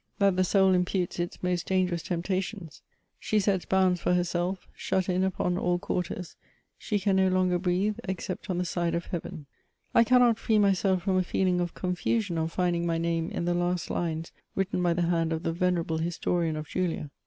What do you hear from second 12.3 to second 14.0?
on finding my name in the last